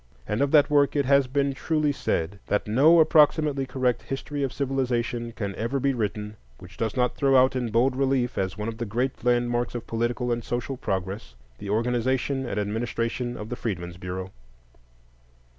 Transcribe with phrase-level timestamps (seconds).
[0.27, 4.51] And of that work it has been truly said that "no approximately correct history of
[4.51, 8.67] civilization can ever be written which does not throw out in bold relief, as one
[8.67, 13.55] of the great landmarks of political and social progress, the organization and administration of the
[13.55, 14.31] Freedmen's Bureau."